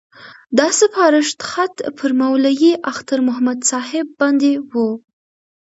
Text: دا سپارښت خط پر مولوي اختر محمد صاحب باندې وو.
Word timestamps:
دا 0.57 0.67
سپارښت 0.79 1.39
خط 1.49 1.75
پر 1.97 2.11
مولوي 2.19 2.71
اختر 2.91 3.19
محمد 3.27 3.59
صاحب 3.71 4.07
باندې 4.19 4.51
وو. 4.71 4.89